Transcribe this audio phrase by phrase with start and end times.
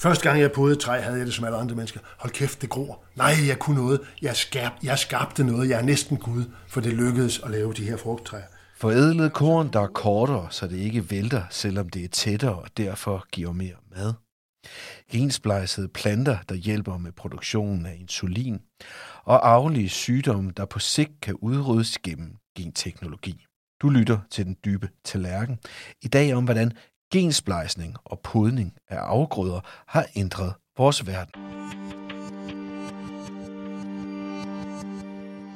[0.00, 2.00] Første gang jeg podede træ, havde jeg det som alle andre mennesker.
[2.18, 3.04] Hold kæft, det gror.
[3.16, 4.00] Nej, jeg kunne noget.
[4.22, 5.68] Jeg, skab, jeg skabte noget.
[5.68, 8.42] Jeg er næsten Gud, for det lykkedes at lave de her frugttræer.
[8.76, 13.26] Forædlet korn, der er kortere, så det ikke vælter, selvom det er tættere og derfor
[13.32, 14.12] giver mere mad.
[15.10, 18.58] Gensplejsede planter, der hjælper med produktionen af insulin.
[19.24, 23.46] Og arvelige sygdomme, der på sigt kan udryddes gennem genteknologi.
[23.82, 25.58] Du lytter til den dybe tallerken.
[26.02, 26.72] I dag om, hvordan
[27.12, 31.42] gensplejsning og podning af afgrøder har ændret vores verden.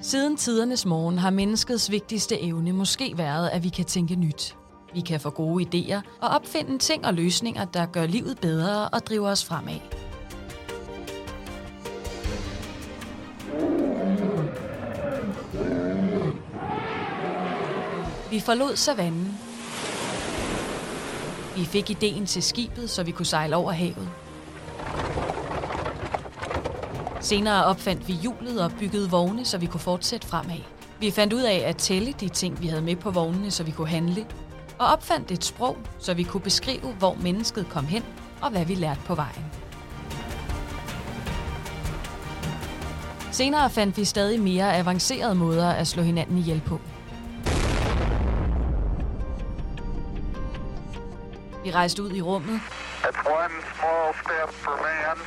[0.02, 4.56] Siden tidernes morgen har menneskets vigtigste evne måske været, at vi kan tænke nyt.
[4.94, 9.00] Vi kan få gode idéer og opfinde ting og løsninger, der gør livet bedre og
[9.06, 9.80] driver os fremad.
[18.30, 19.38] Vi forlod savannen.
[21.56, 24.08] Vi fik ideen til skibet, så vi kunne sejle over havet.
[27.20, 30.60] Senere opfandt vi hjulet og byggede vogne, så vi kunne fortsætte fremad.
[31.00, 33.70] Vi fandt ud af at tælle de ting, vi havde med på vognene, så vi
[33.70, 34.26] kunne handle.
[34.78, 38.02] Og opfandt et sprog, så vi kunne beskrive, hvor mennesket kom hen
[38.42, 39.44] og hvad vi lærte på vejen.
[43.32, 46.80] Senere fandt vi stadig mere avancerede måder at slå hinanden ihjel på.
[51.64, 52.60] Vi rejste ud i rummet
[53.02, 55.18] It's one small step for man,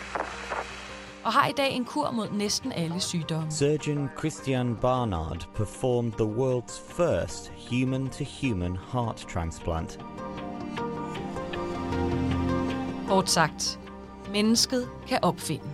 [1.24, 3.52] og har i dag en kur mod næsten alle sygdomme.
[3.52, 10.00] Surgeon Christian Barnard performed the world's first human to human heart transplant.
[13.08, 13.80] Kort sagt,
[14.32, 15.66] mennesket kan opfinde.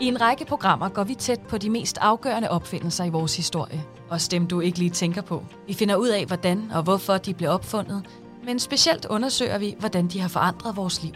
[0.00, 3.84] I en række programmer går vi tæt på de mest afgørende opfindelser i vores historie.
[4.10, 5.44] Også dem, du ikke lige tænker på.
[5.66, 8.04] Vi finder ud af, hvordan og hvorfor de blev opfundet,
[8.44, 11.12] men specielt undersøger vi, hvordan de har forandret vores liv.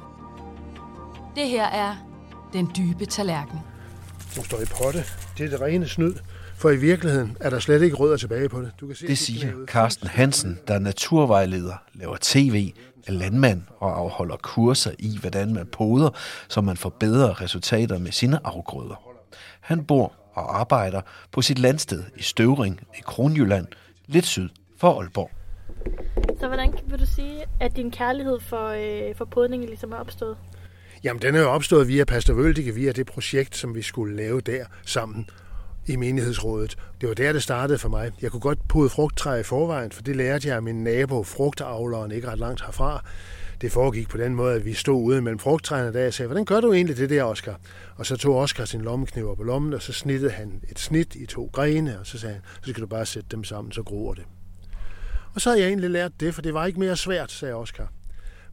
[1.37, 1.97] Det her er
[2.53, 3.59] Den Dybe Tallerken.
[4.31, 5.05] som står i potte.
[5.39, 6.15] Det er det rene snyd.
[6.57, 8.73] For i virkeligheden er der slet ikke rødder tilbage på det.
[8.81, 12.73] Du kan se, Det de siger Carsten Hansen, der er naturvejleder, laver tv,
[13.07, 16.11] er landmand og afholder kurser i, hvordan man poder,
[16.49, 19.03] så man får bedre resultater med sine afgrøder.
[19.61, 21.01] Han bor og arbejder
[21.33, 23.67] på sit landsted i Støvring i Kronjylland,
[24.07, 24.49] lidt syd
[24.79, 25.31] for Aalborg.
[26.41, 30.37] Så hvordan vil du sige, at din kærlighed for, øh, for podning ligesom er opstået?
[31.05, 34.41] Jamen, den er jo opstået via Pastor Vøldike, via det projekt, som vi skulle lave
[34.41, 35.29] der sammen
[35.87, 36.77] i menighedsrådet.
[37.01, 38.13] Det var der, det startede for mig.
[38.23, 42.13] Jeg kunne godt pode frugttræ i forvejen, for det lærte jeg af min nabo, frugtavleren,
[42.13, 43.05] ikke ret langt herfra.
[43.61, 46.45] Det foregik på den måde, at vi stod ude mellem frugttræerne der jeg sagde, hvordan
[46.45, 47.61] gør du egentlig det der, Oscar?
[47.97, 51.15] Og så tog Oscar sin lommekniv op på lommen, og så snittede han et snit
[51.15, 53.83] i to grene, og så sagde han, så skal du bare sætte dem sammen, så
[53.83, 54.25] gror det.
[55.37, 57.93] Og så havde jeg egentlig lært det, for det var ikke mere svært, sagde Oscar.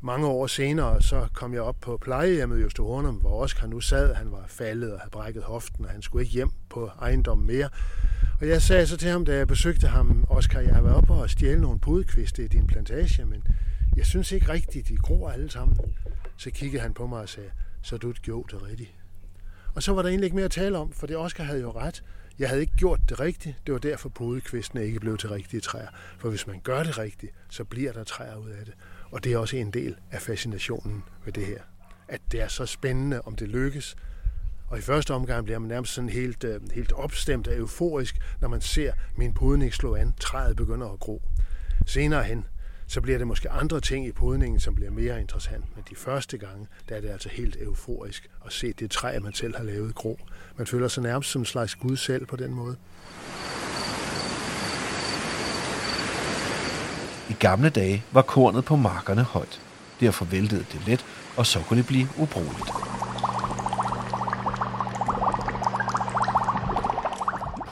[0.01, 4.13] Mange år senere, så kom jeg op på plejehjemmet i Østerhornum, hvor Oscar nu sad.
[4.13, 7.69] Han var faldet og havde brækket hoften, og han skulle ikke hjem på ejendommen mere.
[8.41, 11.13] Og jeg sagde så til ham, da jeg besøgte ham, Oscar, jeg har været oppe
[11.13, 13.43] og stjæle nogle pudekviste i din plantage, men
[13.97, 15.77] jeg synes ikke rigtigt, de gror alle sammen.
[16.37, 17.49] Så kiggede han på mig og sagde,
[17.81, 18.93] så du gjorde det rigtigt.
[19.75, 21.71] Og så var der egentlig ikke mere at tale om, for det Oscar havde jo
[21.71, 22.03] ret.
[22.39, 23.55] Jeg havde ikke gjort det rigtigt.
[23.65, 25.87] Det var derfor podekvistene ikke blev til rigtige træer.
[26.17, 28.73] For hvis man gør det rigtigt, så bliver der træer ud af det.
[29.11, 31.61] Og det er også en del af fascinationen ved det her.
[32.07, 33.95] At det er så spændende, om det lykkes.
[34.67, 38.47] Og i første omgang bliver man nærmest sådan helt, øh, helt opstemt og euforisk, når
[38.47, 40.13] man ser min podning slå an.
[40.19, 41.21] Træet begynder at gro.
[41.85, 42.45] Senere hen,
[42.87, 45.75] så bliver det måske andre ting i podningen, som bliver mere interessant.
[45.75, 49.33] Men de første gange, der er det altså helt euforisk at se det træ, man
[49.33, 50.19] selv har lavet gro.
[50.57, 52.75] Man føler sig nærmest som en slags Gud selv på den måde.
[57.29, 59.61] I gamle dage var kornet på markerne højt.
[59.99, 61.05] Derfor væltede det let,
[61.37, 62.69] og så kunne det blive ubrugeligt.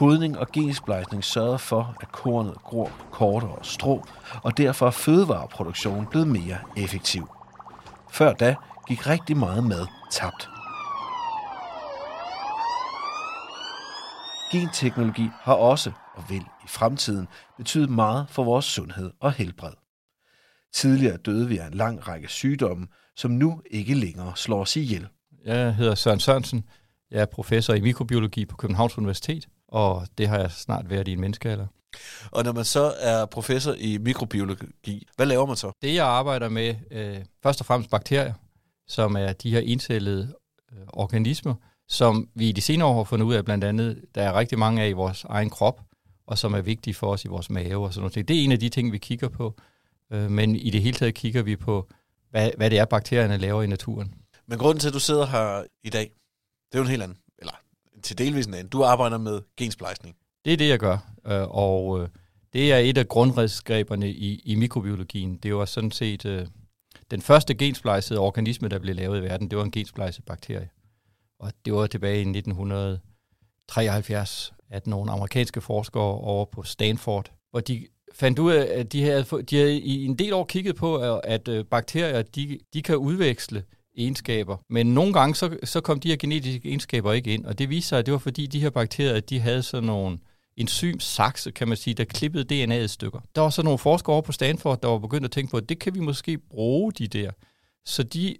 [0.02, 4.04] Podning og gensplejsning sørgede for, at kornet gror kortere strå,
[4.42, 7.28] og derfor er fødevareproduktionen blevet mere effektiv.
[8.10, 8.56] Før da
[8.88, 10.48] gik rigtig meget mad tabt.
[14.52, 19.72] Genteknologi har også, og vil i fremtiden, betyde meget for vores sundhed og helbred.
[20.74, 25.08] Tidligere døde vi af en lang række sygdomme, som nu ikke længere slår os ihjel.
[25.44, 26.64] Jeg hedder Søren Sørensen.
[27.10, 31.12] Jeg er professor i mikrobiologi på Københavns Universitet, og det har jeg snart været i
[31.12, 31.66] en menneskealder.
[32.30, 35.72] Og når man så er professor i mikrobiologi, hvad laver man så?
[35.82, 38.34] Det jeg arbejder med, øh, først og fremmest bakterier,
[38.86, 40.34] som er de her encellede
[40.72, 41.54] øh, organismer,
[41.88, 44.58] som vi i de senere år har fundet ud af, blandt andet, der er rigtig
[44.58, 45.80] mange af i vores egen krop,
[46.26, 48.28] og som er vigtige for os i vores mave og sådan noget.
[48.28, 49.54] Det er en af de ting, vi kigger på,
[50.12, 51.88] øh, men i det hele taget kigger vi på
[52.30, 54.14] hvad, hvad det er, bakterierne laver i naturen.
[54.46, 56.10] Men grunden til, at du sidder her i dag,
[56.72, 57.18] det er jo en helt anden,
[58.02, 58.68] til delvis en anden.
[58.68, 60.16] Du arbejder med gensplejsning.
[60.44, 62.08] Det er det, jeg gør, øh, og øh,
[62.52, 65.36] det er et af grundredskaberne i, i mikrobiologien.
[65.36, 66.46] Det var sådan set øh,
[67.10, 69.50] den første gensplejsede organisme, der blev lavet i verden.
[69.50, 70.68] Det var en gensplejset bakterie.
[71.38, 77.86] Og det var tilbage i 1973, at nogle amerikanske forskere over på Stanford, hvor de
[78.14, 81.48] fandt ud af, at de havde, de havde i en del år kigget på, at
[81.70, 83.64] bakterier de, de kan udveksle
[83.96, 84.56] egenskaber.
[84.68, 87.88] Men nogle gange, så, så kom de her genetiske egenskaber ikke ind, og det viste
[87.88, 90.18] sig, at det var fordi, de her bakterier, de havde sådan nogle
[90.56, 93.20] enzymsakse, kan man sige, der klippede DNA'et i stykker.
[93.34, 95.68] Der var så nogle forskere over på Stanford, der var begyndt at tænke på, at
[95.68, 97.30] det kan vi måske bruge de der.
[97.84, 98.36] Så de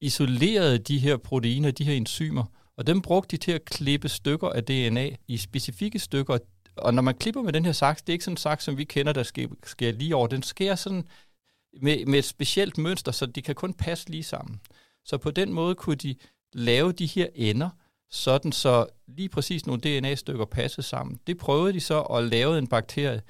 [0.00, 2.44] isolerede de her proteiner, de her enzymer,
[2.76, 6.38] og dem brugte de til at klippe stykker af DNA i specifikke stykker.
[6.76, 8.78] Og når man klipper med den her saks, det er ikke sådan en saks, som
[8.78, 10.26] vi kender, der sker, sker lige over.
[10.26, 11.04] Den sker sådan
[11.82, 14.60] med, med et specielt mønster, så de kan kun passe lige sammen.
[15.04, 16.14] Så på den måde kunne de
[16.52, 17.70] lave de her ender,
[18.10, 21.18] sådan så lige præcis nogle DNA-stykker passede sammen.
[21.26, 23.22] Det prøvede de så at lave en bakterie,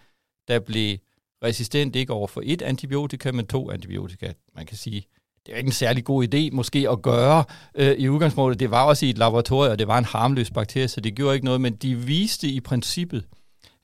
[0.48, 0.98] der blev
[1.44, 4.32] resistent ikke over for et antibiotika, men to antibiotika.
[4.54, 5.06] Man kan sige,
[5.46, 7.44] det er ikke en særlig god idé måske at gøre
[7.74, 8.60] øh, i udgangspunktet.
[8.60, 11.34] Det var også i et laboratorium, og det var en harmløs bakterie, så det gjorde
[11.34, 13.26] ikke noget, men de viste i princippet,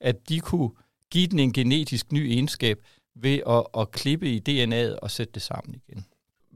[0.00, 0.70] at de kunne
[1.10, 2.78] give den en genetisk ny egenskab
[3.16, 6.06] ved at, at klippe i DNA'et og sætte det sammen igen.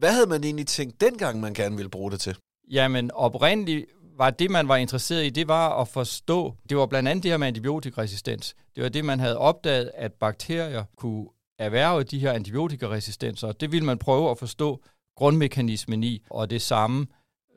[0.00, 2.36] Hvad havde man egentlig tænkt dengang, man gerne ville bruge det til?
[2.70, 3.86] Jamen oprindeligt
[4.16, 7.30] var det, man var interesseret i, det var at forstå, det var blandt andet det
[7.30, 8.54] her med antibiotikaresistens.
[8.76, 11.26] Det var det, man havde opdaget, at bakterier kunne
[11.58, 14.82] erhverve de her antibiotikaresistenser, og det ville man prøve at forstå
[15.16, 17.06] grundmekanismen i, og det samme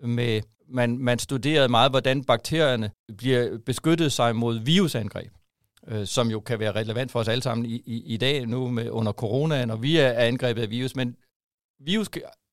[0.04, 5.32] med, man, man studerede meget, hvordan bakterierne bliver beskyttet sig mod virusangreb
[5.88, 8.70] øh, som jo kan være relevant for os alle sammen i, i, i dag nu
[8.70, 11.16] med, under coronaen, og vi er angrebet af virus, men
[11.80, 12.10] virus,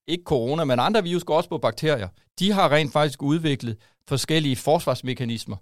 [0.06, 2.08] ikke corona, men andre virus går også på bakterier.
[2.38, 3.76] De har rent faktisk udviklet
[4.08, 5.56] forskellige forsvarsmekanismer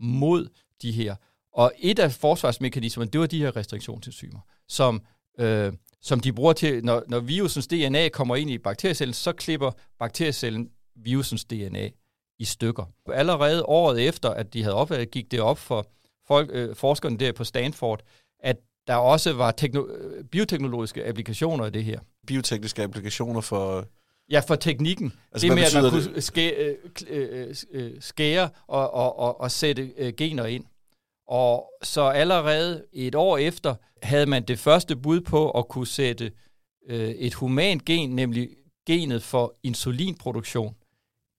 [0.00, 0.48] mod
[0.82, 1.16] de her.
[1.52, 5.02] Og et af forsvarsmekanismerne, det var de her restriktionsenzymer, som,
[5.38, 9.70] øh, som de bruger til, når, når virusens DNA kommer ind i bakteriecellen, så klipper
[9.98, 11.90] bakteriecellen virusens DNA
[12.38, 12.84] i stykker.
[13.12, 15.86] Allerede året efter, at de havde opdaget, gik det op for
[16.26, 18.02] folk, øh, forskerne der på Stanford,
[18.40, 18.56] at
[18.86, 22.00] der også var tekno- øh, bioteknologiske applikationer af det her.
[22.26, 23.84] Biotekniske applikationer for...
[24.30, 25.12] Ja, for teknikken.
[25.32, 26.76] Altså, det med, at man kunne skære,
[27.08, 30.64] øh, øh, skære og, og, og, og sætte øh, gener ind.
[31.28, 36.32] Og så allerede et år efter havde man det første bud på at kunne sætte
[36.88, 38.48] øh, et humant gen, nemlig
[38.86, 40.74] genet for insulinproduktion,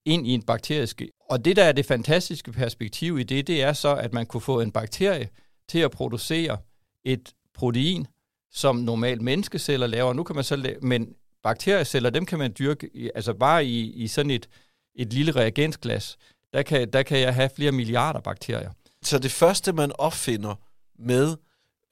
[0.06, 1.02] ind i en bakterisk.
[1.30, 4.42] Og det, der er det fantastiske perspektiv i det, det er så, at man kunne
[4.42, 5.30] få en bakterie
[5.70, 6.58] til at producere
[7.04, 8.08] et protein,
[8.52, 10.14] som normalt menneskeceller laver.
[10.14, 14.08] Nu kan man så lave, men bakterieceller, dem kan man dyrke, altså bare i, i
[14.08, 14.50] sådan et,
[14.96, 16.18] et lille reagensglas,
[16.54, 18.72] der kan, der kan jeg have flere milliarder bakterier.
[19.04, 20.56] Så det første, man opfinder
[21.00, 21.38] med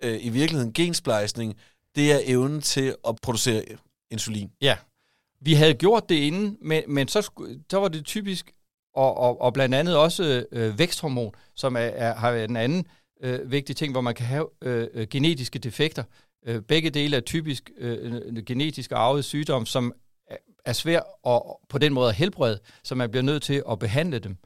[0.04, 1.58] øh, i virkeligheden gensplejsning,
[1.96, 3.64] det er evnen til at producere
[4.12, 4.52] insulin.
[4.62, 4.78] Ja,
[5.42, 7.22] vi havde gjort det inden, men, men så,
[7.72, 8.52] så var det typisk,
[8.96, 12.88] og, og, og blandt andet også øh, væksthormon, som er, er, har en anden
[13.24, 16.04] øh, vigtig ting, hvor man kan have øh, øh genetiske defekter.
[16.46, 19.94] Øh, begge dele er typisk øh, genetisk arvet sygdom, som
[20.66, 24.20] er svær at, på den måde at helbrede, så man bliver nødt til at behandle
[24.20, 24.38] dem.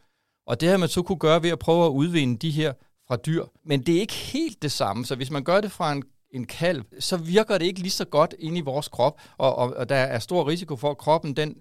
[0.47, 2.73] Og det har man så kunne gøre ved at prøve at udvinde de her
[3.07, 3.45] fra dyr.
[3.65, 6.45] Men det er ikke helt det samme, så hvis man gør det fra en en
[6.45, 9.89] kalv, så virker det ikke lige så godt ind i vores krop, og, og, og
[9.89, 11.55] der er stor risiko for, at kroppen den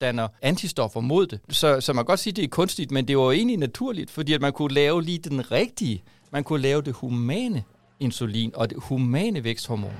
[0.00, 1.40] danner antistoffer mod det.
[1.48, 4.10] Så, så man kan godt sige, at det er kunstigt, men det var egentlig naturligt,
[4.10, 6.02] fordi at man kunne lave lige den rigtige.
[6.32, 7.64] Man kunne lave det humane
[8.02, 9.92] insulin og det humane væksthormon.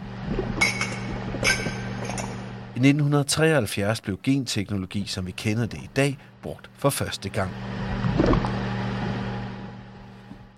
[2.76, 7.50] I 1973 blev genteknologi, som vi kender det i dag, brugt for første gang.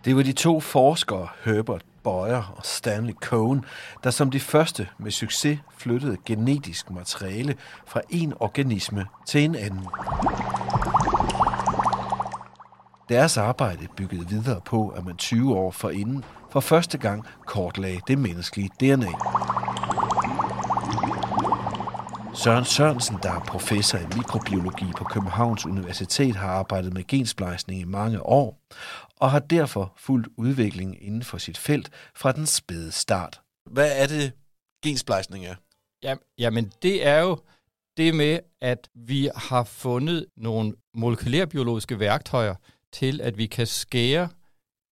[0.04, 3.64] Det var de to forskere, Herbert Boyer og Stanley Cohen,
[4.04, 7.54] der som de første med succes flyttede genetisk materiale
[7.86, 9.86] fra en organisme til en anden.
[13.08, 16.24] Deres arbejde byggede videre på, at man 20 år forinden
[16.54, 19.12] for første gang kortlagde det menneskelige DNA.
[22.34, 27.84] Søren Sørensen, der er professor i mikrobiologi på Københavns Universitet, har arbejdet med gensplejsning i
[27.84, 28.58] mange år,
[29.16, 33.40] og har derfor fulgt udviklingen inden for sit felt fra den spæde start.
[33.70, 34.32] Hvad er det,
[34.84, 35.54] gensplejsning er?
[36.02, 37.38] Ja, jamen, det er jo
[37.96, 42.54] det med, at vi har fundet nogle molekylærbiologiske værktøjer
[42.92, 44.28] til, at vi kan skære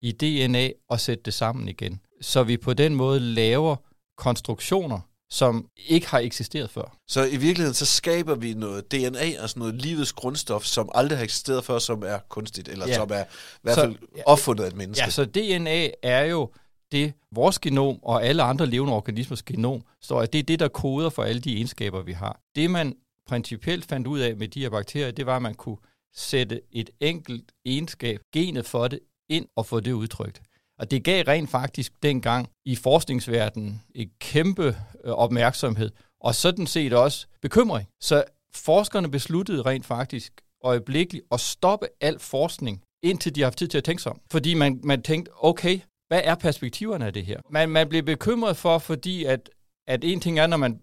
[0.01, 1.99] i DNA og sætte det sammen igen.
[2.21, 3.75] Så vi på den måde laver
[4.17, 6.97] konstruktioner, som ikke har eksisteret før.
[7.07, 11.23] Så i virkeligheden, så skaber vi noget DNA, altså noget livets grundstof, som aldrig har
[11.23, 12.93] eksisteret før, som er kunstigt, eller Ja.
[12.95, 13.27] som er i
[13.61, 15.03] hvert Så- fald opfundet af et menneske.
[15.03, 16.49] Ja, så DNA er jo
[16.91, 20.67] det, vores genom og alle andre levende organismers genom står, at det er det, der
[20.67, 22.39] koder for alle de egenskaber, vi har.
[22.55, 22.95] Det, man
[23.27, 25.77] principielt fandt ud af med de her bakterier, det var, at man kunne
[26.15, 28.99] sætte et enkelt egenskab, genet for det,
[29.31, 30.41] ind og få det udtrykt.
[30.79, 36.93] Og det gav rent faktisk dengang i forskningsverdenen et kæmpe øh, opmærksomhed, og sådan set
[36.93, 37.87] også bekymring.
[38.01, 38.23] Så
[38.55, 43.77] forskerne besluttede rent faktisk øjeblikkeligt at stoppe al forskning, indtil de har haft tid til
[43.77, 44.21] at tænke sig om.
[44.31, 47.39] Fordi man, man tænkte, okay, hvad er perspektiverne af det her?
[47.49, 49.49] Man, man blev bekymret for, fordi at,
[49.87, 50.81] at en ting er, når man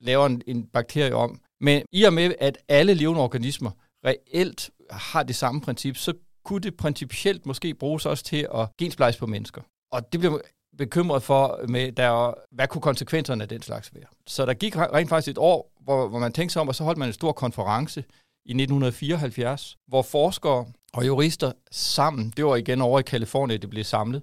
[0.00, 3.70] laver en, en bakterie om, men i og med, at alle levende organismer
[4.04, 6.12] reelt har det samme princip, så
[6.48, 9.62] kunne det principielt måske bruges også til at gensplejse på mennesker.
[9.92, 10.40] Og det blev
[10.78, 14.04] bekymret for, med, der, hvad kunne konsekvenserne af den slags være.
[14.26, 16.84] Så der gik rent faktisk et år, hvor, hvor man tænkte sig om, og så
[16.84, 18.00] holdt man en stor konference
[18.44, 23.84] i 1974, hvor forskere og jurister sammen, det var igen over i Kalifornien, det blev
[23.84, 24.22] samlet,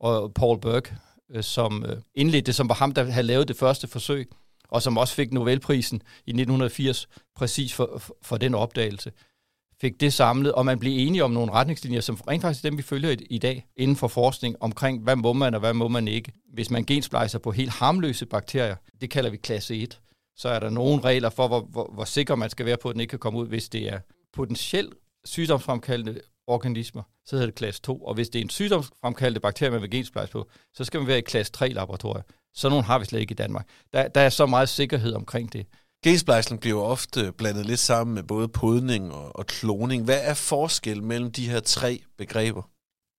[0.00, 0.96] og Paul Burke,
[1.30, 4.30] øh, som øh, indledte det, som var ham, der havde lavet det første forsøg,
[4.68, 9.12] og som også fik Nobelprisen i 1980, præcis for, for den opdagelse,
[9.84, 12.78] fik det samlet, og man blev enige om nogle retningslinjer, som rent faktisk er dem,
[12.78, 15.88] vi følger i, i dag inden for forskning, omkring hvad må man og hvad må
[15.88, 16.32] man ikke.
[16.52, 20.00] Hvis man gensplejser på helt harmløse bakterier, det kalder vi klasse 1,
[20.36, 22.92] så er der nogle regler for, hvor, hvor, hvor sikker man skal være på, at
[22.92, 23.98] den ikke kan komme ud, hvis det er
[24.32, 27.98] potentielt sygdomsfremkaldende organismer, så hedder det klasse 2.
[27.98, 31.18] Og hvis det er en sygdomsfremkaldende bakterie, man vil gensplejse på, så skal man være
[31.18, 32.22] i klasse 3-laboratorier.
[32.54, 33.68] Så nogle har vi slet ikke i Danmark.
[33.92, 35.66] Der, der er så meget sikkerhed omkring det.
[36.04, 40.04] Gensplejsning bliver jo ofte blandet lidt sammen med både podning og, og kloning.
[40.04, 42.62] Hvad er forskel mellem de her tre begreber?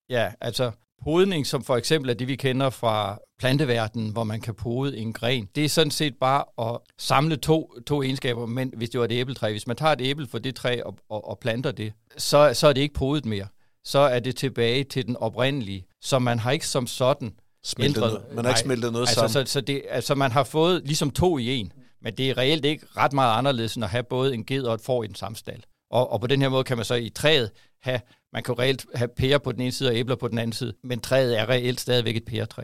[0.10, 0.72] Ja, altså
[1.04, 5.14] podning, som for eksempel er det, vi kender fra planteverdenen, hvor man kan pode en
[5.14, 9.06] gren, det er sådan set bare at samle to, to egenskaber, men hvis det var
[9.06, 11.94] et æbletræ, hvis man tager et æble fra det træ og, og, og planter det,
[12.18, 13.48] så, så er det ikke podet mere.
[13.86, 18.14] Så er det tilbage til den oprindelige, så man har ikke som sådan Smeltet ændret-
[18.14, 18.36] noget.
[18.36, 19.46] Man har ikke Nej, smeltet noget altså, sammen.
[19.48, 21.72] Så, så det, altså man har fået ligesom to i en,
[22.06, 24.74] men det er reelt ikke ret meget anderledes end at have både en ged og
[24.74, 25.62] et får i den samme stald.
[25.92, 28.02] Og, og på den her måde kan man så i træet have,
[28.34, 30.74] man kan reelt have pærer på den ene side og æbler på den anden side,
[30.84, 32.64] men træet er reelt stadigvæk et pæretræ.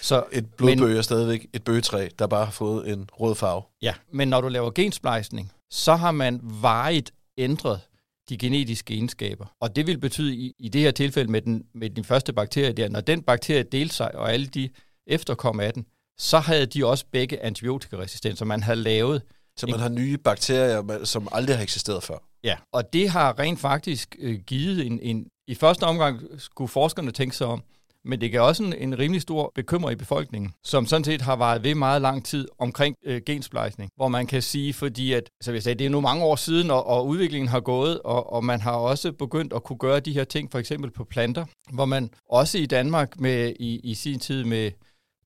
[0.00, 3.62] Så, Et blodbøg er stadigvæk et bøgetræ, der bare har fået en rød farve.
[3.82, 7.80] ja, men når du laver gensplejsning, så har man varigt ændret
[8.28, 9.46] de genetiske egenskaber.
[9.60, 12.72] Og det vil betyde i, i det her tilfælde med den, med den første bakterie
[12.72, 14.68] der, når den bakterie delte sig, og alle de
[15.06, 15.86] efterkom af den,
[16.20, 19.22] så havde de også begge antibiotikaresistens, så man havde lavet
[19.56, 22.18] Så man har nye bakterier, som aldrig har eksisteret før.
[22.44, 25.26] Ja, og det har rent faktisk øh, givet en, en...
[25.48, 27.62] I første omgang skulle forskerne tænke sig om,
[28.04, 31.36] men det gav også en, en rimelig stor bekymring i befolkningen, som sådan set har
[31.36, 35.52] varet ved meget lang tid omkring øh, gensplejsning, hvor man kan sige, fordi at, så
[35.52, 38.44] jeg sagde, det er nu mange år siden, og, og udviklingen har gået, og, og
[38.44, 41.84] man har også begyndt at kunne gøre de her ting, for eksempel på planter, hvor
[41.84, 44.70] man også i Danmark med i, i sin tid med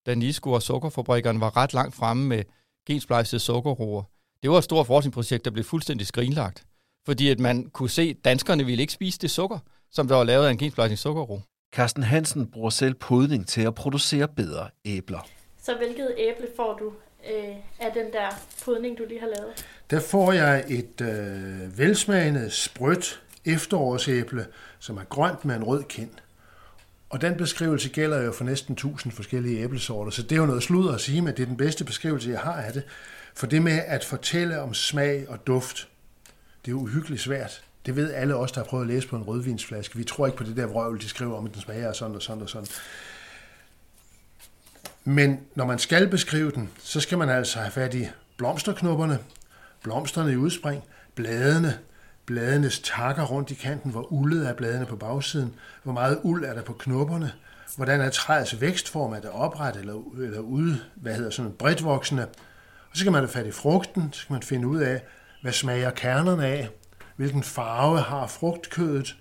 [0.07, 2.43] Danisco og sukkerfabrikkerne var ret langt fremme med
[2.87, 4.03] gensplejsede sukkerroer.
[4.43, 6.65] Det var et stort forskningsprojekt, der blev fuldstændig skrinlagt
[7.05, 9.59] fordi at man kunne se, at danskerne ville ikke spise det sukker,
[9.91, 11.41] som der var lavet af en gensplejsning sukkerro.
[11.75, 15.29] Carsten Hansen bruger selv podning til at producere bedre æbler.
[15.63, 16.93] Så hvilket æble får du
[17.31, 18.29] øh, af den der
[18.65, 19.67] pudning, du lige har lavet?
[19.91, 24.47] Der får jeg et øh, velsmagende, sprødt efterårsæble,
[24.79, 26.11] som er grønt med en rød kind.
[27.15, 30.63] Og den beskrivelse gælder jo for næsten 1000 forskellige æblesorter, så det er jo noget
[30.63, 32.83] sludder at sige, men det er den bedste beskrivelse, jeg har af det.
[33.35, 35.89] For det med at fortælle om smag og duft,
[36.65, 37.63] det er uhyggeligt svært.
[37.87, 39.97] Det ved alle os, der har prøvet at læse på en rødvinsflaske.
[39.97, 42.17] Vi tror ikke på det der vrøvl, de skriver om, at den smager og sådan
[42.17, 42.69] og sådan og sådan.
[45.05, 49.19] Men når man skal beskrive den, så skal man altså have fat i blomsterknopperne,
[49.83, 50.83] blomsterne i udspring,
[51.15, 51.79] bladene,
[52.27, 56.55] bladenes takker rundt i kanten, hvor uldet er bladene på bagsiden, hvor meget uld er
[56.55, 57.33] der på knopperne,
[57.77, 62.27] hvordan er træets vækstform, er det opret eller, eller ude, hvad hedder sådan bredt voksende.
[62.91, 65.03] Og så kan man have fat i frugten, så kan man finde ud af,
[65.43, 66.69] hvad smager kernerne af,
[67.17, 69.17] hvilken farve har frugtkødet,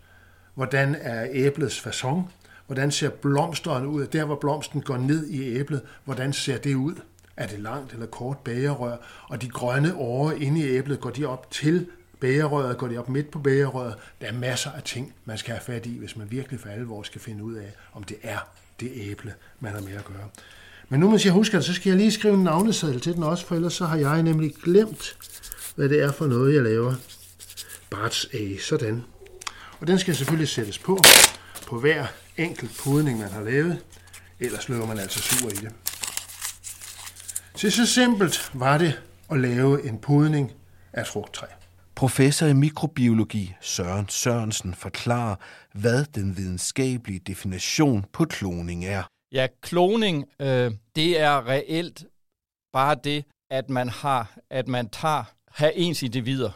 [0.55, 2.29] hvordan er æblets fason,
[2.67, 6.95] hvordan ser blomsteren ud, der hvor blomsten går ned i æblet, hvordan ser det ud?
[7.37, 8.97] Er det langt eller kort bægerrør?
[9.29, 11.87] Og de grønne årer inde i æblet, går de op til
[12.23, 13.95] bægerrøret, går det op midt på bægerrøret?
[14.21, 17.03] Der er masser af ting, man skal have fat i, hvis man virkelig for alvor
[17.03, 18.37] skal finde ud af, om det er
[18.79, 20.29] det æble, man har med at gøre.
[20.89, 23.23] Men nu, mens jeg husker det, så skal jeg lige skrive en navneseddel til den
[23.23, 25.17] også, for ellers så har jeg nemlig glemt,
[25.75, 26.93] hvad det er for noget, jeg laver.
[27.89, 29.03] Barts A, sådan.
[29.79, 30.99] Og den skal selvfølgelig sættes på,
[31.67, 32.05] på hver
[32.37, 33.79] enkelt pudning, man har lavet.
[34.39, 35.71] Ellers løber man altså sur i det.
[37.55, 39.01] Så så simpelt var det
[39.31, 40.51] at lave en pudning
[40.93, 41.47] af frugttræ.
[42.03, 45.35] Professor i mikrobiologi Søren Sørensen forklarer,
[45.73, 49.03] hvad den videnskabelige definition på kloning er.
[49.31, 52.05] Ja, kloning, øh, det er reelt
[52.73, 56.51] bare det, at man har, at man tager, har ens individer.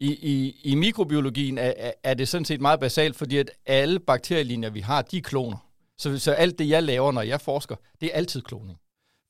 [0.00, 4.70] I, i, I mikrobiologien er, er det sådan set meget basalt, fordi at alle bakterielinjer,
[4.70, 5.68] vi har, de er kloner.
[5.98, 8.78] Så, så alt det, jeg laver, når jeg forsker, det er altid kloning.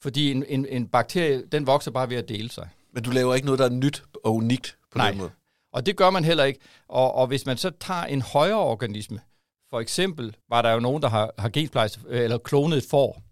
[0.02, 2.68] Fordi en, en, en bakterie, den vokser bare ved at dele sig.
[2.92, 5.10] Men du laver ikke noget, der er nyt og unikt på Nej.
[5.10, 5.30] den måde?
[5.74, 6.60] Og det gør man heller ikke.
[6.88, 9.20] Og, og hvis man så tager en højere organisme,
[9.70, 13.22] for eksempel var der jo nogen, der har, har gensplejset, øh, eller klonet et får.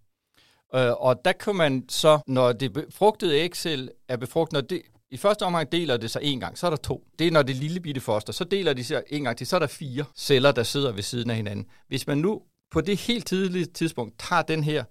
[0.74, 5.16] Øh, og der kan man så, når det befrugtede ægcel er befrugtet, når det, i
[5.16, 7.04] første omgang deler det sig en gang, så er der to.
[7.18, 9.56] Det er når det lille bitte foster, så deler de sig en gang til, så
[9.56, 11.66] er der fire celler, der sidder ved siden af hinanden.
[11.88, 14.84] Hvis man nu på det helt tidlige tidspunkt tager den her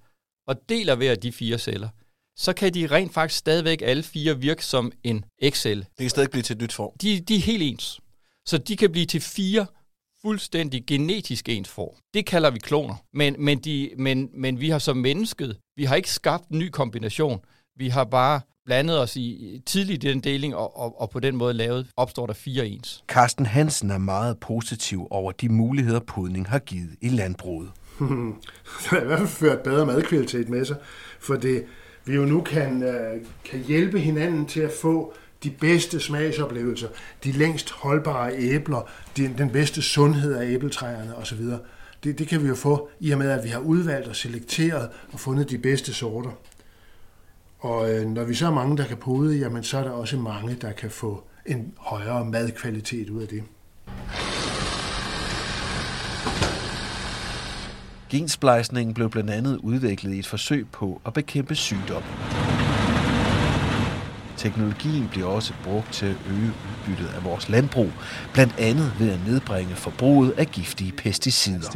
[0.48, 1.89] og deler hver af de fire celler,
[2.38, 5.78] så kan de rent faktisk stadigvæk alle fire virke som en Excel.
[5.78, 6.92] Det kan stadig blive til et nyt form.
[7.02, 8.00] De, de er helt ens.
[8.46, 9.66] Så de kan blive til fire
[10.22, 11.96] fuldstændig genetisk ens form.
[12.14, 12.96] Det kalder vi kloner.
[13.14, 16.70] Men, men, de, men, men vi har som mennesket, vi har ikke skabt en ny
[16.70, 17.40] kombination.
[17.78, 21.36] Vi har bare blandet os i tidligt i den deling, og, og, og på den
[21.36, 23.04] måde lavet, opstår der fire ens.
[23.08, 27.72] Carsten Hansen er meget positiv over de muligheder, podning har givet i landbruget.
[28.00, 30.78] det har i hvert fald ført bedre madkvalitet med sig,
[31.20, 31.66] for det,
[32.05, 36.88] vi jo nu kan, øh, kan hjælpe hinanden til at få de bedste smagsoplevelser,
[37.24, 41.39] de længst holdbare æbler, den, den bedste sundhed af æbletræerne osv.
[42.03, 44.89] Det, det kan vi jo få i og med, at vi har udvalgt og selekteret
[45.12, 46.31] og fundet de bedste sorter.
[47.60, 50.17] Og øh, når vi så er mange, der kan pode, jamen så er der også
[50.17, 53.43] mange, der kan få en højere madkvalitet ud af det.
[58.12, 62.03] Gensplejsningen blev blandt andet udviklet i et forsøg på at bekæmpe sygdom.
[64.38, 67.89] Teknologien bliver også brugt til at øge udbyttet af vores landbrug,
[68.34, 71.69] blandt andet ved at nedbringe forbruget af giftige pesticider.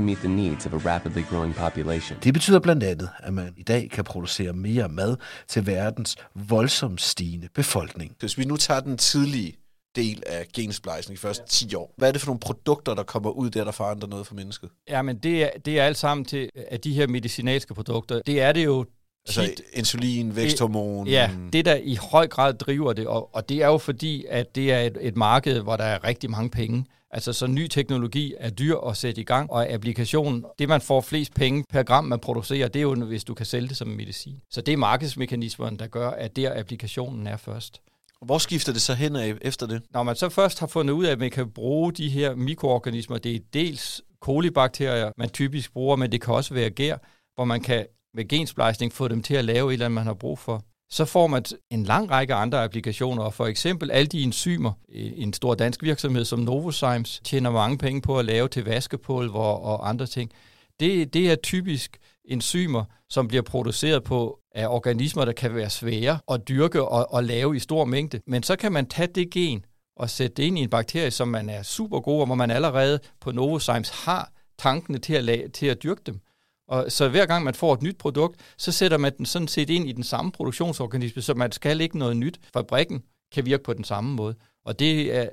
[2.23, 5.17] Det betyder blandt andet, at man i dag kan producere mere mad
[5.47, 8.11] til verdens voldsomt stigende befolkning.
[8.19, 9.53] Hvis vi nu tager den tidlige
[9.95, 13.29] del af gensplejsning de første 10 år, hvad er det for nogle produkter, der kommer
[13.29, 14.69] ud der, der forandrer noget for mennesket?
[14.89, 18.41] Ja, men det er, det er alt sammen til, at de her medicinalske produkter, det
[18.41, 18.85] er det jo
[19.27, 21.07] Altså tit, insulin, væksthormon...
[21.07, 24.55] Ja, det der i høj grad driver det, og, og det er jo fordi, at
[24.55, 26.85] det er et, et marked, hvor der er rigtig mange penge.
[27.11, 31.01] Altså så ny teknologi er dyr at sætte i gang, og applikationen, det man får
[31.01, 33.87] flest penge per gram, man producerer, det er jo, hvis du kan sælge det som
[33.87, 34.41] medicin.
[34.51, 37.81] Så det er markedsmekanismen, der gør, at der applikationen er først.
[38.21, 39.81] Hvor skifter det så hen af efter det?
[39.91, 43.17] Når man så først har fundet ud af, at man kan bruge de her mikroorganismer,
[43.17, 46.97] det er dels kolibakterier, man typisk bruger, men det kan også være gær,
[47.35, 50.13] hvor man kan med gensplejsning få dem til at lave et eller andet, man har
[50.13, 50.63] brug for.
[50.89, 55.33] Så får man en lang række andre applikationer, og for eksempel alle de enzymer, en
[55.33, 60.05] stor dansk virksomhed som Novozymes tjener mange penge på at lave til vaskepulver og andre
[60.05, 60.31] ting.
[60.79, 66.19] Det, det er typisk enzymer, som bliver produceret på af organismer, der kan være svære
[66.31, 68.21] at dyrke og, og lave i stor mængde.
[68.27, 69.65] Men så kan man tage det gen
[69.97, 72.51] og sætte det ind i en bakterie, som man er super god, og hvor man
[72.51, 76.19] allerede på Novozymes har tankene til at, lage, til at dyrke dem.
[76.67, 79.69] Og så hver gang man får et nyt produkt, så sætter man den sådan set
[79.69, 82.39] ind i den samme produktionsorganisme, så man skal ikke noget nyt.
[82.53, 84.35] Fabrikken kan virke på den samme måde.
[84.65, 85.29] Og det er,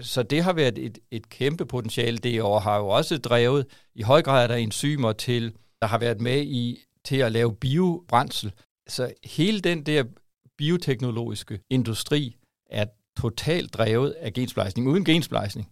[0.00, 2.18] så det har været et, et kæmpe potentiale.
[2.18, 5.98] Det år har jo også drevet, i høj grad af der enzymer til, der har
[5.98, 8.52] været med i til at lave biobrændsel.
[8.88, 10.04] Så hele den der
[10.58, 12.36] bioteknologiske industri
[12.70, 12.84] er
[13.20, 14.88] totalt drevet af gensplejsning.
[14.88, 15.68] Uden gensplejsning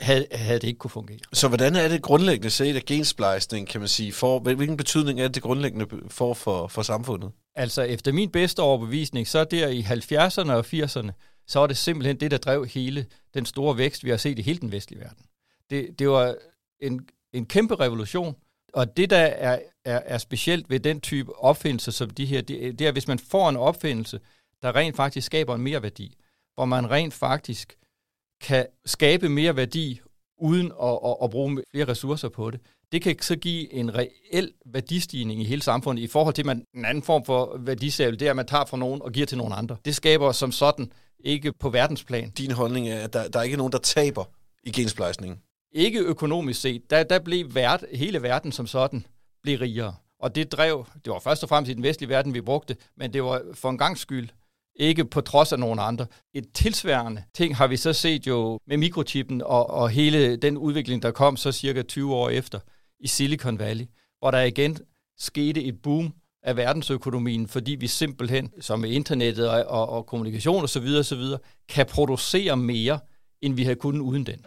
[0.00, 1.18] havde, havde det ikke kunne fungere.
[1.32, 5.28] Så hvordan er det grundlæggende set, at gensplejsning, kan man sige, for, hvilken betydning er
[5.28, 7.32] det grundlæggende for, for, for samfundet?
[7.54, 11.12] Altså efter min bedste overbevisning, så der i 70'erne og 80'erne,
[11.46, 14.42] så var det simpelthen det, der drev hele den store vækst, vi har set i
[14.42, 15.24] hele den vestlige verden.
[15.70, 16.34] Det, det var
[16.80, 18.36] en, en kæmpe revolution,
[18.72, 22.78] og det, der er, er, er specielt ved den type opfindelse som de her, det,
[22.78, 24.20] det er, hvis man får en opfindelse,
[24.62, 26.16] der rent faktisk skaber en mere værdi,
[26.54, 27.76] hvor man rent faktisk
[28.40, 30.00] kan skabe mere værdi
[30.38, 32.60] uden at, at, at bruge flere ressourcer på det.
[32.92, 36.64] Det kan så give en reel værdistigning i hele samfundet i forhold til, at man,
[36.74, 39.38] en anden form for værdisævel, det er, at man tager fra nogen og giver til
[39.38, 39.76] nogen andre.
[39.84, 42.30] Det skaber som sådan ikke på verdensplan.
[42.30, 44.24] Din holdning er, at der, der er ikke nogen, der taber
[44.62, 45.40] i gensplejsningen?
[45.72, 46.90] Ikke økonomisk set.
[46.90, 49.06] Der, der blev vært, hele verden som sådan
[49.42, 49.94] blev rigere.
[50.20, 53.12] Og det drev, det var først og fremmest i den vestlige verden, vi brugte, men
[53.12, 54.28] det var for en gang skyld
[54.76, 56.06] ikke på trods af nogen andre.
[56.34, 61.02] Et tilsværende ting har vi så set jo med mikrochippen og, og hele den udvikling,
[61.02, 62.60] der kom så cirka 20 år efter
[63.00, 63.84] i Silicon Valley,
[64.18, 64.78] hvor der igen
[65.18, 70.64] skete et boom, af verdensøkonomien, fordi vi simpelthen, som med internettet og, og, og kommunikation
[70.64, 71.22] osv., osv.,
[71.68, 72.98] kan producere mere,
[73.42, 74.46] end vi havde kunnet uden den.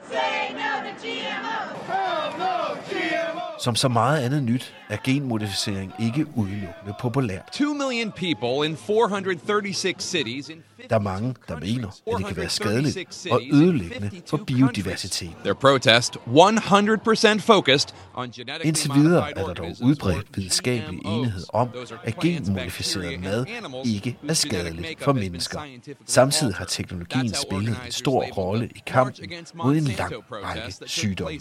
[3.66, 7.50] Som så meget andet nyt er genmodificering ikke udelukkende populært.
[7.54, 12.38] 2 million people in 436 cities in Der er mange, der mener, at det kan
[12.38, 15.36] være skadeligt og ødelæggende for biodiversiteten.
[15.44, 21.70] Their protest 100% focused on Indtil videre er der dog udbredt videnskabelig enighed om,
[22.04, 23.46] at genmodificeret mad
[23.86, 25.60] ikke er skadeligt for mennesker.
[26.06, 31.40] Samtidig har teknologien spillet en stor rolle i kampen mod en lang række sygdomme.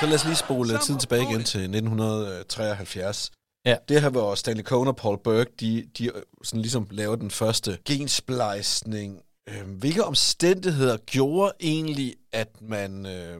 [0.00, 3.30] Så lad os lige spole tiden tilbage igen til 1973.
[3.66, 3.76] Ja.
[3.88, 7.30] Det her, hvor Stanley Cohen og Paul Berg, de, de øh, sådan ligesom lavede den
[7.30, 9.20] første gensplejsning.
[9.48, 13.36] Øh, hvilke omstændigheder gjorde egentlig, at man øh,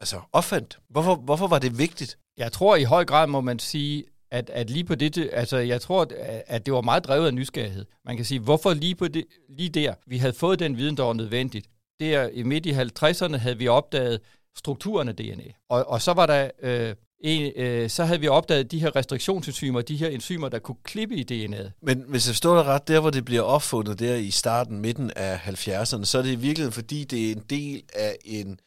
[0.00, 0.78] altså opfandt?
[0.90, 2.18] Hvorfor, hvorfor var det vigtigt?
[2.36, 5.80] Jeg tror i høj grad må man sige, at, at lige på det, altså jeg
[5.80, 7.84] tror, at- at det var meget drevet af nysgerrighed.
[8.04, 11.02] Man kan sige, hvorfor lige, på det, lige der, vi havde fået den viden, der
[11.02, 11.66] var nødvendigt.
[12.00, 14.20] Der i midt i 50'erne havde vi opdaget
[14.58, 15.44] strukturen af DNA.
[15.68, 19.82] Og, og så var der øh, en, øh, så havde vi opdaget de her restriktionsenzymer,
[19.82, 21.70] de her enzymer, der kunne klippe i DNA'et.
[21.82, 25.10] Men hvis jeg forstår dig ret, der hvor det bliver opfundet der i starten, midten
[25.16, 28.60] af 70'erne, så er det i virkeligheden, fordi det er en del af en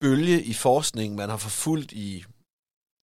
[0.00, 2.24] bølge i forskningen, man har forfulgt i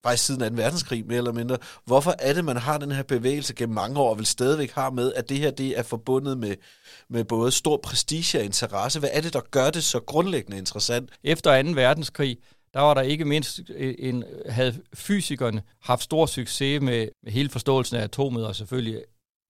[0.03, 0.62] faktisk siden 2.
[0.62, 1.57] verdenskrig, mere eller mindre.
[1.85, 4.89] Hvorfor er det, man har den her bevægelse gennem mange år, og vil stadigvæk har
[4.89, 6.55] med, at det her det er forbundet med,
[7.09, 8.99] med både stor prestige og interesse?
[8.99, 11.09] Hvad er det, der gør det så grundlæggende interessant?
[11.23, 11.69] Efter 2.
[11.69, 12.38] verdenskrig,
[12.73, 17.49] der var der ikke mindst øh, en, havde fysikerne haft stor succes med, med hele
[17.49, 19.01] forståelsen af atomet, og selvfølgelig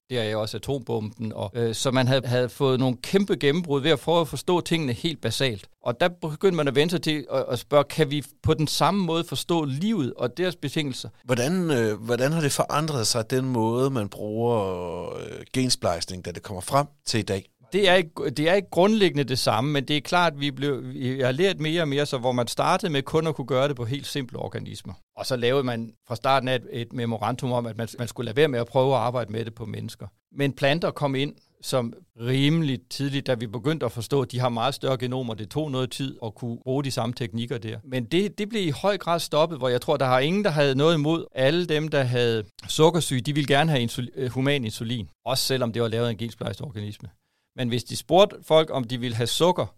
[0.09, 1.33] der er også atombomben.
[1.33, 4.61] Og, øh, så man havde, havde fået nogle kæmpe gennembrud ved at prøve at forstå
[4.61, 5.69] tingene helt basalt.
[5.83, 8.67] Og der begyndte man at vente sig til at, at spørge, kan vi på den
[8.67, 11.09] samme måde forstå livet og deres betingelser?
[11.23, 16.43] Hvordan, øh, hvordan har det forandret sig, den måde, man bruger øh, gensplejsning, da det
[16.43, 17.49] kommer frem til i dag?
[17.73, 20.51] Det er, ikke, det er ikke grundlæggende det samme, men det er klart, at vi,
[20.51, 23.47] blev, vi har lært mere og mere, så hvor man startede med kun at kunne
[23.47, 24.93] gøre det på helt simple organismer.
[25.17, 28.25] Og så lavede man fra starten af et, et memorandum om, at man, man skulle
[28.25, 30.07] lade være med at prøve at arbejde med det på mennesker.
[30.31, 34.49] Men planter kom ind som rimelig tidligt, da vi begyndte at forstå, at de har
[34.49, 35.33] meget større genomer.
[35.33, 37.77] Det tog noget tid at kunne bruge de samme teknikker der.
[37.83, 40.49] Men det, det blev i høj grad stoppet, hvor jeg tror, der har ingen, der
[40.49, 41.25] havde noget imod.
[41.35, 45.09] Alle dem, der havde sukkersyge, de ville gerne have insul- human insulin.
[45.25, 47.09] Også selvom det var lavet af en gensplejst organisme.
[47.55, 49.75] Men hvis de spurgte folk, om de ville have sukker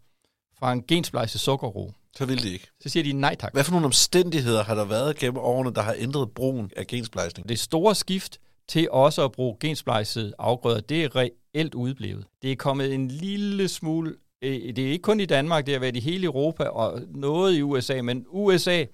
[0.60, 2.68] fra en gensplejset sukkerro, Så vil de ikke.
[2.82, 3.54] så siger de nej tak.
[3.54, 7.50] Hvad for nogle omstændigheder har der været gennem årene, der har ændret brugen af gensplejsning?
[7.50, 12.26] Det store skift til også at bruge gensplejsede afgrøder, det er reelt udblevet.
[12.42, 15.80] Det er kommet en lille smule, øh, det er ikke kun i Danmark, det har
[15.80, 18.86] været i hele Europa og noget i USA, men USA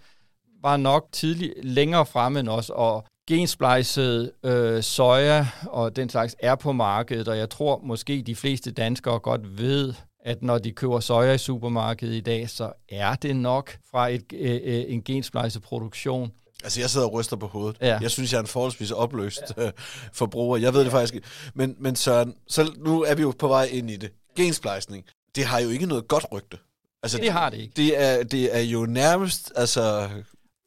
[0.61, 6.55] var nok tidligt længere fremme end os, og gensplejset øh, soja og den slags er
[6.55, 9.93] på markedet, og jeg tror måske de fleste danskere godt ved,
[10.25, 14.23] at når de køber soja i supermarkedet i dag, så er det nok fra et,
[14.33, 16.31] øh, øh, en gensplejset produktion.
[16.63, 17.77] Altså, jeg sidder og ryster på hovedet.
[17.81, 17.97] Ja.
[18.01, 19.71] Jeg synes, jeg er en forholdsvis opløst ja.
[20.13, 20.57] forbruger.
[20.57, 21.27] Jeg ved det faktisk ikke.
[21.53, 24.11] Men, men Søren, så nu er vi jo på vej ind i det.
[24.35, 26.57] Gensplejsning, det har jo ikke noget godt rygte.
[27.03, 27.73] Altså, Det har det ikke.
[27.75, 30.09] Det er, det er jo nærmest, altså...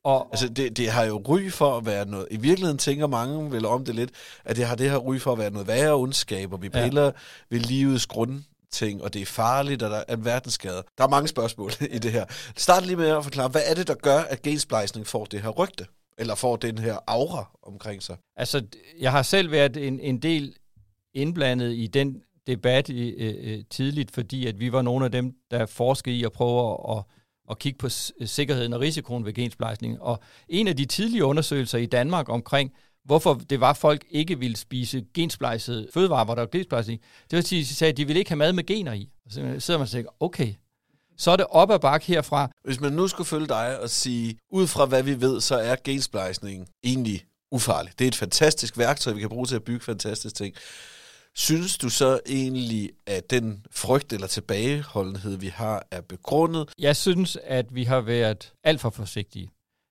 [0.05, 2.27] Og, Altså, det, det har jo ry for at være noget...
[2.31, 4.11] I virkeligheden tænker mange vel om det lidt,
[4.45, 6.85] at det har det her ry for at være noget værre ondskab, og vi Ja.
[6.85, 7.13] piller
[7.51, 10.83] ved livets grundting, og det er farligt, og der er en verdensskade.
[10.99, 12.25] Der er mange spørgsmål i det her.
[12.57, 15.49] Start lige med at forklare, hvad er det, der gør, at gensplejsning får det her
[15.51, 15.87] rygte?
[16.19, 18.17] Eller får den her aura omkring sig?
[18.37, 18.63] Altså,
[19.01, 20.55] jeg har selv været en, en del
[21.15, 25.33] indblandet i den debat i, øh, øh, tidligt, fordi at vi var nogle af dem,
[25.51, 27.03] der forskede i at prøve at, at,
[27.51, 27.89] at kigge på
[28.25, 30.03] sikkerheden og risikoen ved gensplejsning.
[30.03, 32.73] Og en af de tidlige undersøgelser i Danmark omkring,
[33.05, 37.39] hvorfor det var, folk ikke ville spise gensplejsede fødevarer, hvor der var gensplejsning, det var,
[37.39, 39.09] at de sagde, at de ville ikke have mad med gener i.
[39.27, 40.55] Og så sidder man og tænker, okay,
[41.17, 42.51] så er det op ad bakke herfra.
[42.65, 45.77] Hvis man nu skulle følge dig og sige, ud fra hvad vi ved, så er
[45.85, 47.93] gensplejsning egentlig ufarlig.
[47.99, 50.55] Det er et fantastisk værktøj, vi kan bruge til at bygge fantastiske ting.
[51.37, 56.69] Synes du så egentlig, at den frygt eller tilbageholdenhed, vi har, er begrundet?
[56.79, 59.51] Jeg synes, at vi har været alt for forsigtige.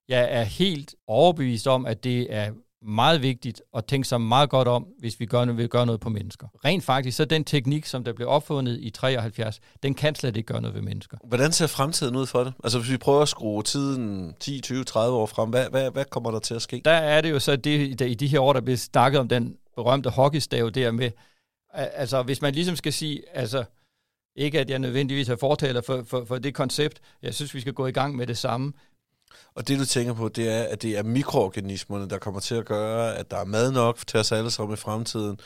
[0.10, 4.68] Jeg er helt overbevist om, at det er meget vigtigt at tænke sig meget godt
[4.68, 6.48] om, hvis vi gør, vil gøre noget på mennesker.
[6.66, 10.48] Rent faktisk, så den teknik, som der blev opfundet i 73, den kan slet ikke
[10.48, 11.18] gøre noget ved mennesker.
[11.24, 12.54] Hvordan ser fremtiden ud for det?
[12.64, 16.06] Altså hvis vi prøver at skrue tiden 10, 20, 30 år frem, hvad, hvad, hvad
[16.06, 16.82] kommer der til at ske?
[16.86, 19.28] Der er det jo så det, der, i de her år, der bliver snakket om
[19.28, 21.12] den berømte hockeystav der med,
[21.74, 23.64] al- altså hvis man ligesom skal sige, altså
[24.36, 27.74] ikke at jeg nødvendigvis er fortaler for, for, for det koncept, jeg synes, vi skal
[27.74, 28.74] gå i gang med det samme,
[29.56, 32.66] Og det, du tænker på, det er, at det er mikroorganismerne, der kommer til at
[32.66, 35.40] gøre, at der er mad nok til os alle sammen i fremtiden,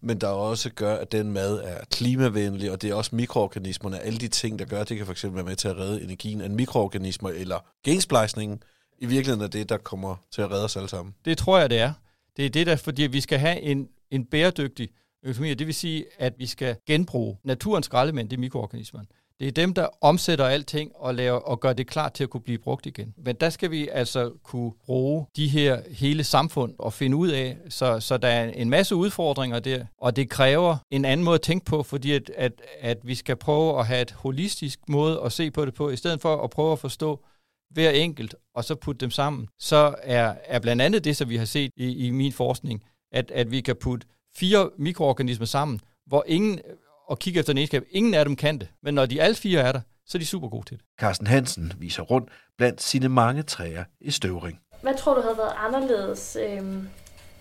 [0.00, 4.18] men der også gør, at den mad er klimavenlig, og det er også mikroorganismerne, alle
[4.18, 7.30] de ting, der gør, det kan fx være med til at redde energien af mikroorganismer,
[7.30, 8.62] eller gensplejsningen,
[8.98, 11.14] i virkeligheden er det, der kommer til at redde os alle sammen.
[11.24, 11.92] Det tror jeg, det er.
[12.36, 14.88] Det er det, der, fordi vi skal have en, en bæredygtig
[15.22, 19.06] økonomi, og det vil sige, at vi skal genbruge naturens skraldemænd, det er mikroorganismerne.
[19.40, 22.40] Det er dem, der omsætter alting og, laver, og gør det klar til at kunne
[22.40, 23.14] blive brugt igen.
[23.16, 27.56] Men der skal vi altså kunne bruge de her hele samfund og finde ud af,
[27.68, 31.40] så, så der er en masse udfordringer der, og det kræver en anden måde at
[31.40, 35.32] tænke på, fordi at, at, at vi skal prøve at have et holistisk måde at
[35.32, 37.24] se på det på, i stedet for at prøve at forstå
[37.70, 41.36] hver enkelt, og så putte dem sammen, så er, er blandt andet det, som vi
[41.36, 46.24] har set i, i min forskning, at, at vi kan putte fire mikroorganismer sammen, hvor
[46.26, 46.60] ingen
[47.08, 47.84] og kigge efter en egenskab.
[47.90, 50.26] Ingen af dem kan det, men når de alle fire er der, så er de
[50.26, 50.86] super gode til det.
[51.00, 52.28] Carsten Hansen viser rundt
[52.58, 54.60] blandt sine mange træer i støvring.
[54.82, 56.84] Hvad tror du havde været anderledes, øh,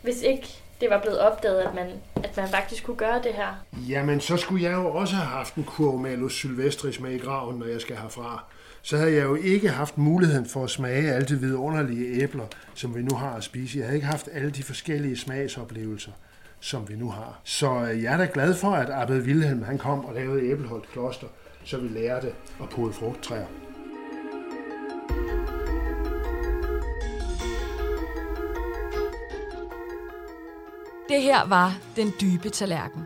[0.02, 0.48] hvis ikke
[0.82, 3.65] det var blevet opdaget, at man, at man faktisk kunne gøre det her?
[3.89, 7.60] Jamen, så skulle jeg jo også have haft en kurv Malus sylvestris med i graven,
[7.60, 8.44] når jeg skal herfra.
[8.82, 12.96] Så havde jeg jo ikke haft muligheden for at smage alle de vidunderlige æbler, som
[12.96, 13.78] vi nu har at spise.
[13.78, 16.12] Jeg havde ikke haft alle de forskellige smagsoplevelser
[16.60, 17.39] som vi nu har.
[17.44, 20.92] Så øh, jeg er da glad for, at Abbed Wilhelm han kom og lavede Æbleholt
[20.92, 21.28] Kloster,
[21.63, 22.28] så vi lærte
[22.62, 23.46] at pode frugttræer.
[31.10, 33.02] Det her var Den Dybe Tallerken.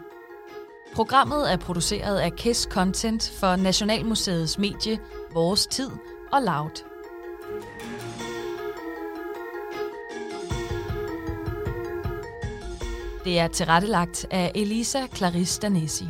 [0.96, 5.00] Programmet er produceret af KISS Content for Nationalmuseets medie
[5.34, 5.90] Vores Tid
[6.32, 6.84] og Loud.
[13.24, 16.06] Det er tilrettelagt af Elisa Clarisse Danesi.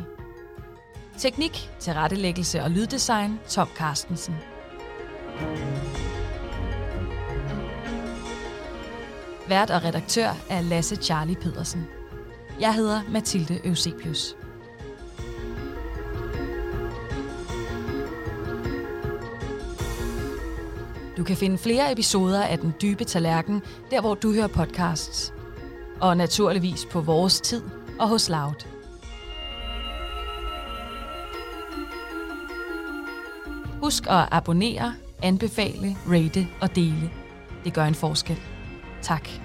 [1.18, 4.34] Teknik, tilrettelæggelse og lyddesign Tom Carstensen.
[9.48, 11.86] Vært og redaktør er Lasse Charlie Pedersen.
[12.60, 14.36] Jeg hedder Mathilde Eusebius.
[21.16, 25.32] Du kan finde flere episoder af Den Dybe Tallerken, der hvor du hører podcasts
[26.00, 27.62] og naturligvis på vores tid
[27.98, 28.66] og hos Loud.
[33.80, 37.10] Husk at abonnere, anbefale, rate og dele.
[37.64, 38.40] Det gør en forskel.
[39.02, 39.43] Tak.